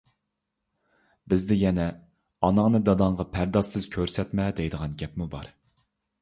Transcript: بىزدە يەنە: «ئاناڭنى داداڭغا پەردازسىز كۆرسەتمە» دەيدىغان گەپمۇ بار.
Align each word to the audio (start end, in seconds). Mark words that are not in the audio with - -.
بىزدە 1.33 1.57
يەنە: 1.63 1.85
«ئاناڭنى 2.47 2.81
داداڭغا 2.87 3.27
پەردازسىز 3.37 3.87
كۆرسەتمە» 3.97 4.49
دەيدىغان 4.63 4.97
گەپمۇ 5.05 5.29
بار. 5.37 5.55